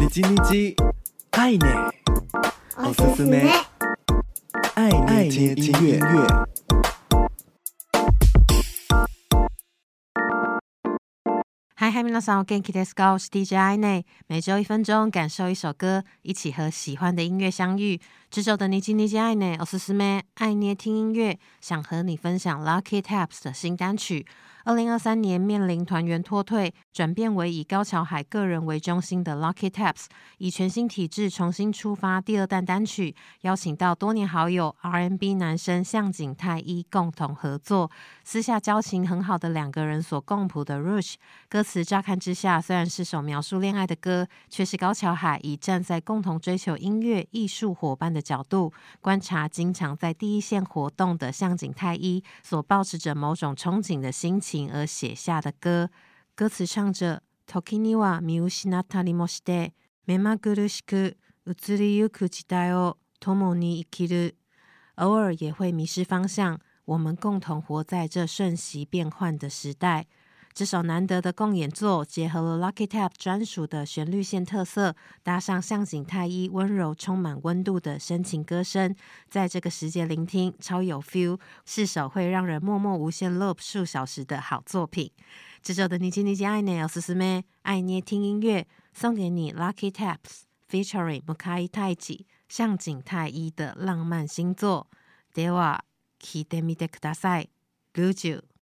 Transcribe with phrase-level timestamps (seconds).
[0.00, 0.74] 你叽你叽，
[1.30, 1.92] 爱捏，
[2.78, 3.48] おすすめ，
[4.74, 4.90] 爱
[5.28, 6.53] 捏听音乐。
[11.84, 13.12] 嗨嗨，皆さんお元気ですか？
[13.12, 17.98] 我是 DJ 爱捏，每周一分钟，感受一首歌，一起和喜欢的音乐相遇。
[18.30, 24.26] 这周的你叽你叽爱捏，おすすめ，爱捏听音乐，想和你分享 Lucky Tapes 的新单曲。
[24.62, 30.04] 二零二三年面临团员脱退，转变为以高桥海个人为中心的 Lucky Tapes，
[30.36, 37.90] 以全新体制重新出发第二弹单曲，邀请到多年好友 R&B 男声向井太一共同合作。
[38.22, 41.14] 私下交情很好的两个人所共谱的 Rouge，
[41.48, 54.72] 歌词 乍看之下虽然是首描述恋爱的歌，却是高桥海以站在共同追求音乐艺术伙伴的角度，观察经常在第一线活动的向井太一所抱持着某种憧憬的心情。
[54.72, 55.90] 而写下的歌，
[56.36, 59.72] 歌词唱着：“时には见失ったりもして、
[60.06, 64.36] 目まぐるしく移りゆく时代を共に生きる。”
[64.94, 70.06] 偶尔也会迷失方向，我们共同活在这瞬息变换的时代。
[70.54, 78.94] 这首难得的共演作，结合了 Lucky Tapes 专属的旋律线特色，搭上向井太一温柔、充满温度的深情歌声，
[79.28, 85.10] 在这个时节聆听，超有 feel，是首会让人默默无限 loop 数小时的好作品。
[85.62, 94.88] 这周的你叽你叽爱捏おすすめ，爱捏听音乐，送给你 Lucky Tapes featuring 向井太一，向井太一的浪漫新作。
[95.32, 95.84] では、
[96.18, 97.50] 聴いてみてください。
[97.94, 98.42] Luju